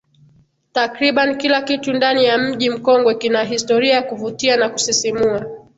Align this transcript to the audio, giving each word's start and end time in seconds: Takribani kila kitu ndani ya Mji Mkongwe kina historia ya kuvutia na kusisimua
Takribani 0.73 1.35
kila 1.35 1.61
kitu 1.61 1.93
ndani 1.93 2.25
ya 2.25 2.37
Mji 2.37 2.69
Mkongwe 2.69 3.15
kina 3.15 3.43
historia 3.43 3.93
ya 3.93 4.01
kuvutia 4.01 4.57
na 4.57 4.69
kusisimua 4.69 5.45